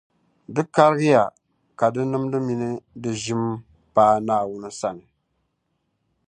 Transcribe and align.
Di 0.53 0.61
kariya 0.75 1.23
ka 1.77 1.87
di 1.93 2.01
nimdi 2.11 2.37
mini 2.47 2.69
di 3.01 3.09
ʒima 3.21 3.51
paai 3.93 4.19
Naawuni 4.27 4.69
sani. 4.79 5.05